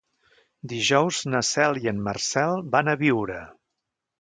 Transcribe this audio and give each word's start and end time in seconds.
Dijous 0.71 1.19
na 1.33 1.43
Cel 1.49 1.79
i 1.83 1.91
en 1.93 2.01
Marcel 2.09 2.59
van 2.77 2.91
a 2.91 2.97
Biure. 3.03 3.39